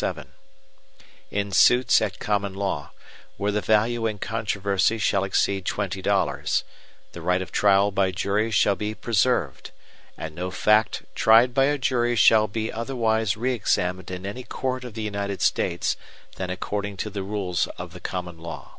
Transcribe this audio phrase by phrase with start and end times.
[0.00, 0.24] VII
[1.30, 2.90] In suits at common law,
[3.36, 6.64] where the value in controversy shall exceed twenty dollars,
[7.12, 9.70] the right of trial by jury shall be preserved,
[10.16, 14.82] and no fact tried by a jury shall be otherwise re examined in any court
[14.82, 15.96] of the United States,
[16.34, 18.78] than according to the rules of the common law.